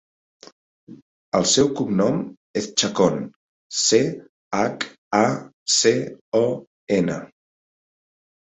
El 1.39 1.43
seu 1.51 1.67
cognom 1.79 2.23
és 2.61 2.69
Chacon: 2.83 3.21
ce, 3.81 3.99
hac, 4.61 4.89
a, 5.19 5.23
ce, 5.77 5.95
o, 6.41 6.43
ena. 7.01 7.21